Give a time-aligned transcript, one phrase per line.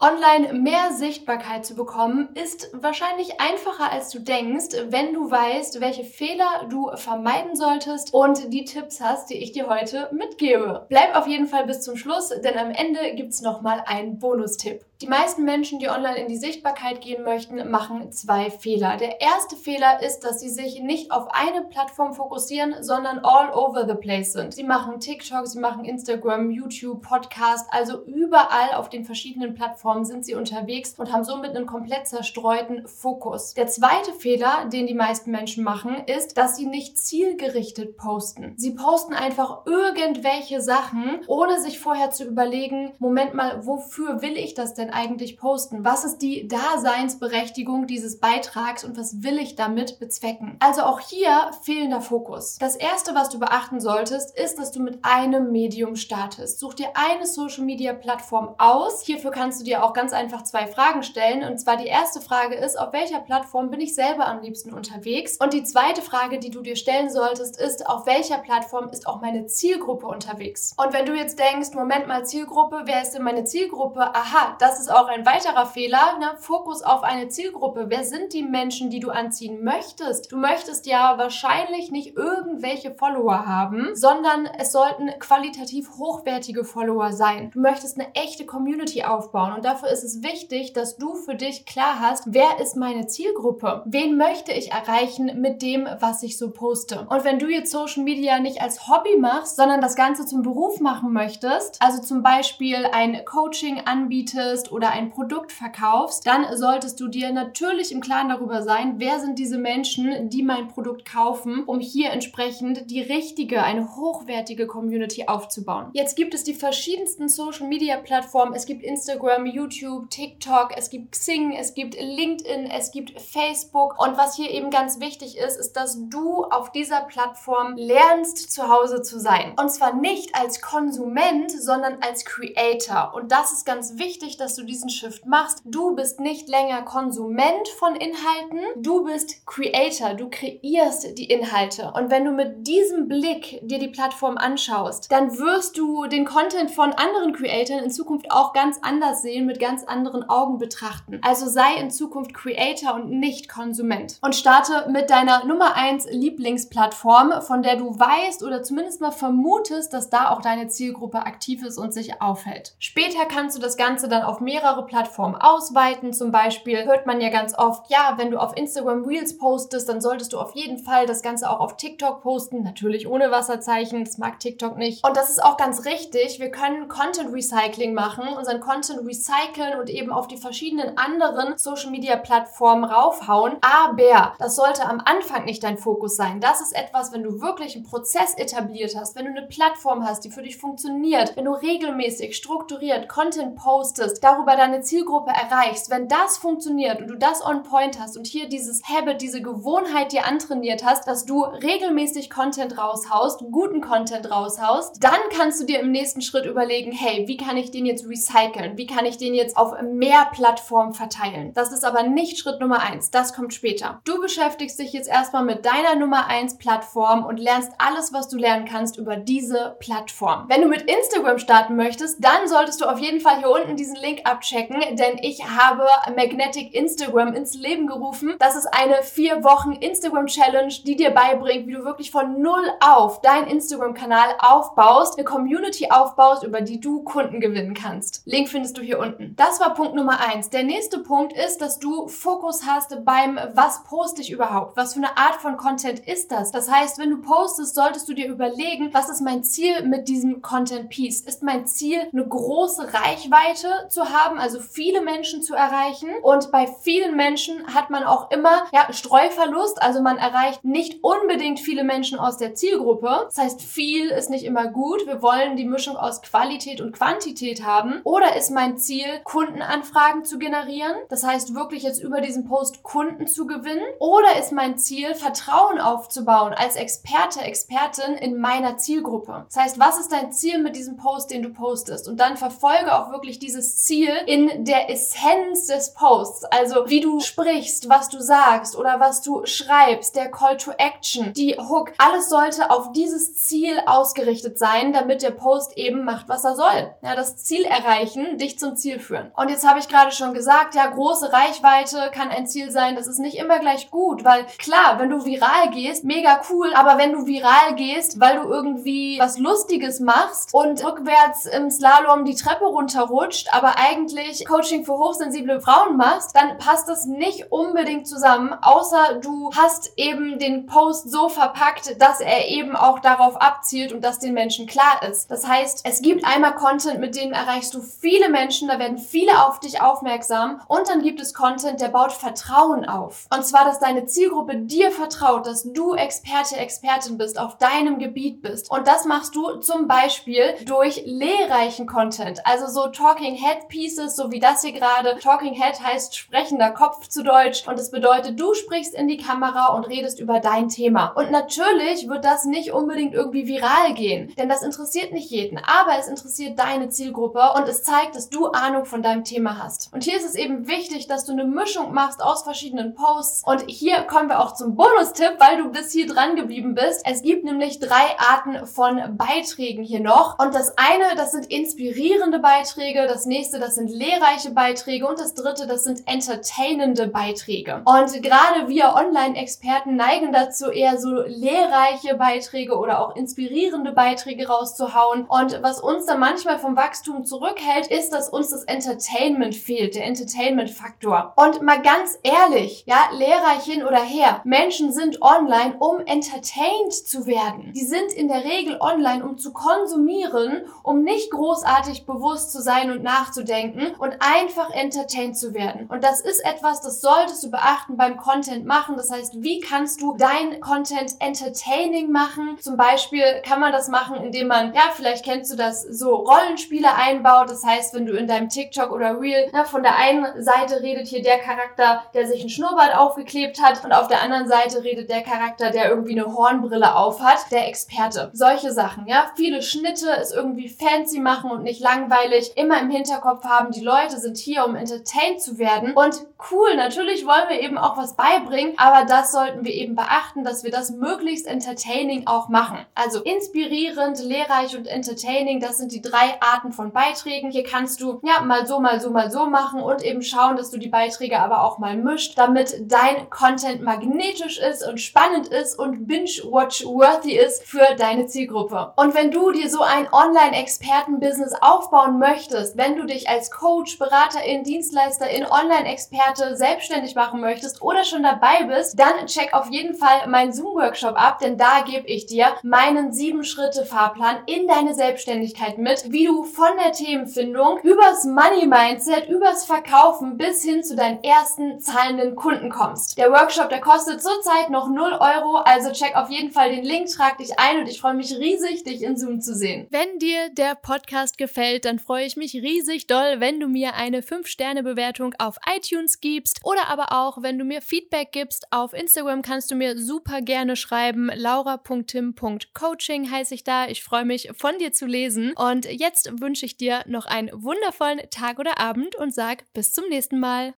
[0.00, 6.04] Online mehr Sichtbarkeit zu bekommen, ist wahrscheinlich einfacher als du denkst, wenn du weißt, welche
[6.04, 10.86] Fehler du vermeiden solltest und die Tipps hast, die ich dir heute mitgebe.
[10.88, 14.84] Bleib auf jeden Fall bis zum Schluss, denn am Ende gibt's nochmal einen Bonustipp.
[15.00, 18.96] Die meisten Menschen, die online in die Sichtbarkeit gehen möchten, machen zwei Fehler.
[18.96, 23.86] Der erste Fehler ist, dass sie sich nicht auf eine Plattform fokussieren, sondern all over
[23.86, 24.52] the place sind.
[24.52, 30.24] Sie machen TikTok, sie machen Instagram, YouTube, Podcast, also überall auf den verschiedenen Plattformen sind
[30.24, 33.54] sie unterwegs und haben somit einen komplett zerstreuten Fokus.
[33.54, 38.54] Der zweite Fehler, den die meisten Menschen machen, ist, dass sie nicht zielgerichtet posten.
[38.56, 44.54] Sie posten einfach irgendwelche Sachen, ohne sich vorher zu überlegen, Moment mal, wofür will ich
[44.54, 45.84] das denn denn eigentlich posten?
[45.84, 50.56] Was ist die Daseinsberechtigung dieses Beitrags und was will ich damit bezwecken?
[50.60, 52.56] Also auch hier fehlender Fokus.
[52.58, 56.58] Das erste, was du beachten solltest, ist, dass du mit einem Medium startest.
[56.58, 59.02] Such dir eine Social Media Plattform aus.
[59.02, 61.44] Hierfür kannst du dir auch ganz einfach zwei Fragen stellen.
[61.44, 65.36] Und zwar die erste Frage ist, auf welcher Plattform bin ich selber am liebsten unterwegs?
[65.38, 69.20] Und die zweite Frage, die du dir stellen solltest, ist, auf welcher Plattform ist auch
[69.20, 70.74] meine Zielgruppe unterwegs?
[70.76, 74.00] Und wenn du jetzt denkst, Moment mal, Zielgruppe, wer ist denn meine Zielgruppe?
[74.00, 76.18] Aha, das ist auch ein weiterer Fehler.
[76.18, 76.30] Ne?
[76.38, 77.86] Fokus auf eine Zielgruppe.
[77.88, 80.32] Wer sind die Menschen, die du anziehen möchtest?
[80.32, 87.50] Du möchtest ja wahrscheinlich nicht irgendwelche Follower haben, sondern es sollten qualitativ hochwertige Follower sein.
[87.52, 91.66] Du möchtest eine echte Community aufbauen und dafür ist es wichtig, dass du für dich
[91.66, 93.82] klar hast, wer ist meine Zielgruppe?
[93.86, 97.06] Wen möchte ich erreichen mit dem, was ich so poste?
[97.08, 100.80] Und wenn du jetzt Social Media nicht als Hobby machst, sondern das Ganze zum Beruf
[100.80, 107.08] machen möchtest, also zum Beispiel ein Coaching anbietest oder ein Produkt verkaufst, dann solltest du
[107.08, 111.80] dir natürlich im Klaren darüber sein, wer sind diese Menschen, die mein Produkt kaufen, um
[111.80, 115.90] hier entsprechend die richtige, eine hochwertige Community aufzubauen.
[115.92, 118.54] Jetzt gibt es die verschiedensten Social Media Plattformen.
[118.54, 124.00] Es gibt Instagram, YouTube, TikTok, es gibt Xing, es gibt LinkedIn, es gibt Facebook.
[124.00, 128.68] Und was hier eben ganz wichtig ist, ist, dass du auf dieser Plattform lernst, zu
[128.68, 129.54] Hause zu sein.
[129.58, 133.12] Und zwar nicht als Konsument, sondern als Creator.
[133.14, 135.62] Und das ist ganz wichtig, dass du diesen Shift machst.
[135.64, 141.92] Du bist nicht länger Konsument von Inhalten, du bist Creator, du kreierst die Inhalte.
[141.94, 146.70] Und wenn du mit diesem Blick dir die Plattform anschaust, dann wirst du den Content
[146.70, 151.20] von anderen Creatoren in Zukunft auch ganz anders sehen, mit ganz anderen Augen betrachten.
[151.22, 154.18] Also sei in Zukunft Creator und nicht Konsument.
[154.20, 159.92] Und starte mit deiner Nummer 1 Lieblingsplattform, von der du weißt oder zumindest mal vermutest,
[159.92, 162.74] dass da auch deine Zielgruppe aktiv ist und sich aufhält.
[162.78, 166.14] Später kannst du das Ganze dann auf mehrere Plattformen ausweiten.
[166.14, 170.00] Zum Beispiel hört man ja ganz oft, ja, wenn du auf Instagram Reels postest, dann
[170.00, 172.62] solltest du auf jeden Fall das Ganze auch auf TikTok posten.
[172.62, 175.06] Natürlich ohne Wasserzeichen, das mag TikTok nicht.
[175.06, 176.40] Und das ist auch ganz richtig.
[176.40, 181.90] Wir können Content Recycling machen, unseren Content recyceln und eben auf die verschiedenen anderen Social
[181.90, 183.58] Media Plattformen raufhauen.
[183.60, 186.40] Aber das sollte am Anfang nicht dein Fokus sein.
[186.40, 190.24] Das ist etwas, wenn du wirklich einen Prozess etabliert hast, wenn du eine Plattform hast,
[190.24, 195.90] die für dich funktioniert, wenn du regelmäßig strukturiert Content postest, darüber darüber deine Zielgruppe erreichst,
[195.90, 200.12] wenn das funktioniert und du das on point hast und hier dieses Habit, diese Gewohnheit
[200.12, 205.80] dir antrainiert hast, dass du regelmäßig Content raushaust, guten Content raushaust, dann kannst du dir
[205.80, 208.76] im nächsten Schritt überlegen, hey, wie kann ich den jetzt recyceln?
[208.76, 211.52] Wie kann ich den jetzt auf mehr Plattformen verteilen?
[211.54, 213.10] Das ist aber nicht Schritt Nummer eins.
[213.10, 214.00] Das kommt später.
[214.04, 218.36] Du beschäftigst dich jetzt erstmal mit deiner Nummer eins Plattform und lernst alles, was du
[218.36, 220.44] lernen kannst über diese Plattform.
[220.48, 223.96] Wenn du mit Instagram starten möchtest, dann solltest du auf jeden Fall hier unten diesen
[223.96, 228.36] Link abchecken, denn ich habe Magnetic Instagram ins Leben gerufen.
[228.38, 232.64] Das ist eine vier Wochen Instagram Challenge, die dir beibringt, wie du wirklich von null
[232.80, 238.22] auf deinen Instagram-Kanal aufbaust, eine Community aufbaust, über die du Kunden gewinnen kannst.
[238.24, 239.34] Link findest du hier unten.
[239.36, 240.50] Das war Punkt Nummer eins.
[240.50, 244.76] Der nächste Punkt ist, dass du Fokus hast beim, was poste ich überhaupt?
[244.76, 246.52] Was für eine Art von Content ist das?
[246.52, 250.42] Das heißt, wenn du postest, solltest du dir überlegen, was ist mein Ziel mit diesem
[250.42, 251.20] Content Piece?
[251.20, 254.38] Ist mein Ziel, eine große Reichweite zu haben?
[254.38, 256.08] also viele Menschen zu erreichen.
[256.22, 261.60] Und bei vielen Menschen hat man auch immer ja, Streuverlust, also man erreicht nicht unbedingt
[261.60, 263.26] viele Menschen aus der Zielgruppe.
[263.26, 265.06] Das heißt, viel ist nicht immer gut.
[265.06, 268.00] Wir wollen die Mischung aus Qualität und Quantität haben.
[268.04, 270.94] Oder ist mein Ziel, Kundenanfragen zu generieren?
[271.08, 273.84] Das heißt, wirklich jetzt über diesen Post Kunden zu gewinnen?
[273.98, 279.46] Oder ist mein Ziel, Vertrauen aufzubauen als Experte, Expertin in meiner Zielgruppe?
[279.48, 282.08] Das heißt, was ist dein Ziel mit diesem Post, den du postest?
[282.08, 287.00] Und dann verfolge auch wirklich dieses Ziel Ziel in der Essenz des Posts, also wie
[287.00, 291.92] du sprichst, was du sagst oder was du schreibst, der Call to Action, die Hook,
[291.98, 296.94] alles sollte auf dieses Ziel ausgerichtet sein, damit der Post eben macht, was er soll.
[297.02, 299.32] Ja, das Ziel erreichen, dich zum Ziel führen.
[299.36, 303.08] Und jetzt habe ich gerade schon gesagt, ja, große Reichweite kann ein Ziel sein, das
[303.08, 307.12] ist nicht immer gleich gut, weil klar, wenn du viral gehst, mega cool, aber wenn
[307.12, 312.66] du viral gehst, weil du irgendwie was Lustiges machst und rückwärts im Slalom die Treppe
[312.66, 319.20] runterrutscht, aber eigentlich Coaching für hochsensible Frauen machst, dann passt das nicht unbedingt zusammen, außer
[319.20, 324.18] du hast eben den Post so verpackt, dass er eben auch darauf abzielt und dass
[324.18, 325.30] den Menschen klar ist.
[325.30, 329.46] Das heißt, es gibt einmal Content, mit dem erreichst du viele Menschen, da werden viele
[329.46, 333.26] auf dich aufmerksam und dann gibt es Content, der baut Vertrauen auf.
[333.34, 338.42] Und zwar, dass deine Zielgruppe dir vertraut, dass du Experte, Expertin bist, auf deinem Gebiet
[338.42, 338.70] bist.
[338.70, 344.32] Und das machst du zum Beispiel durch lehrreichen Content, also so Talking Head Pieces, so
[344.32, 345.16] wie das hier gerade.
[345.22, 349.68] Talking Head heißt sprechender Kopf zu Deutsch und es bedeutet, du sprichst in die Kamera
[349.68, 351.12] und redest über dein Thema.
[351.14, 355.96] Und natürlich wird das nicht unbedingt irgendwie viral gehen, denn das interessiert nicht jeden, aber
[355.96, 359.92] es interessiert deine Zielgruppe und es zeigt, dass du Ahnung von deinem Thema hast.
[359.92, 363.62] Und hier ist es eben wichtig, dass du eine Mischung machst aus verschiedenen Posts und
[363.68, 367.02] hier kommen wir auch zum Bonustipp, weil du bis hier dran geblieben bist.
[367.04, 372.40] Es gibt nämlich drei Arten von Beiträgen hier noch und das eine, das sind inspirierende
[372.40, 377.82] Beiträge, das nächste, das sind lehrreiche Beiträge und das dritte, das sind entertainende Beiträge.
[377.84, 385.24] Und gerade wir Online-Experten neigen dazu, eher so lehrreiche Beiträge oder auch inspirierende Beiträge rauszuhauen.
[385.24, 390.06] Und was uns dann manchmal vom Wachstum zurückhält, ist, dass uns das Entertainment fehlt, der
[390.06, 391.32] Entertainment-Faktor.
[391.36, 397.26] Und mal ganz ehrlich, ja, lehrreich hin oder her, Menschen sind online, um entertained zu
[397.26, 397.72] werden.
[397.74, 402.90] Die sind in der Regel online, um zu konsumieren, um nicht großartig bewusst zu sein
[402.90, 403.57] und nachzudenken
[403.98, 405.86] und einfach entertained zu werden.
[405.88, 408.96] Und das ist etwas, das solltest du beachten beim Content machen.
[408.96, 412.58] Das heißt, wie kannst du dein Content entertaining machen?
[412.60, 416.94] Zum Beispiel kann man das machen, indem man, ja, vielleicht kennst du das, so Rollenspiele
[416.94, 417.50] einbaut.
[417.50, 421.06] Das heißt, wenn du in deinem TikTok oder Reel, na, von der einen Seite redet
[421.06, 425.10] hier der Charakter, der sich ein Schnurrbart aufgeklebt hat und auf der anderen Seite redet
[425.10, 428.30] der Charakter, der irgendwie eine Hornbrille aufhat, der Experte.
[428.32, 429.30] Solche Sachen, ja.
[429.36, 432.56] Viele Schnitte, es irgendwie fancy machen und nicht langweilig.
[432.56, 435.94] Immer im Hinterkopf haben, die Leute sind hier, um entertained zu werden.
[435.94, 440.44] Und cool, natürlich wollen wir eben auch was beibringen, aber das sollten wir eben beachten,
[440.44, 442.78] dass wir das möglichst entertaining auch machen.
[442.94, 447.50] Also inspirierend, lehrreich und entertaining, das sind die drei Arten von Beiträgen.
[447.50, 450.70] Hier kannst du ja mal so, mal so, mal so machen und eben schauen, dass
[450.70, 455.78] du die Beiträge aber auch mal mischt, damit dein Content magnetisch ist und spannend ist
[455.78, 458.92] und binge-watch-worthy ist für deine Zielgruppe.
[458.96, 464.62] Und wenn du dir so ein Online-Experten-Business aufbauen möchtest, wenn du dich als Coach, Beraterin,
[464.62, 470.52] Dienstleisterin, Online-Experte selbstständig machen möchtest oder schon dabei bist, dann check auf jeden Fall meinen
[470.52, 476.44] Zoom-Workshop ab, denn da gebe ich dir meinen 7-Schritte-Fahrplan in deine Selbstständigkeit mit, wie du
[476.44, 483.18] von der Themenfindung übers Money-Mindset, übers Verkaufen bis hin zu deinen ersten zahlenden Kunden kommst.
[483.18, 487.08] Der Workshop, der kostet zurzeit noch 0 Euro, also check auf jeden Fall den Link,
[487.08, 489.86] trag dich ein und ich freue mich riesig, dich in Zoom zu sehen.
[489.90, 494.20] Wenn dir der Podcast gefällt, dann freue ich mich riesig doll, wenn du mir eine
[494.20, 498.66] 5-Sterne-Bewertung auf iTunes gibst oder aber auch, wenn du mir Feedback gibst.
[498.70, 501.30] Auf Instagram kannst du mir super gerne schreiben.
[501.34, 503.88] laura.tim.coaching heiße ich da.
[503.88, 505.52] Ich freue mich, von dir zu lesen.
[505.54, 510.08] Und jetzt wünsche ich dir noch einen wundervollen Tag oder Abend und sag bis zum
[510.08, 510.66] nächsten Mal.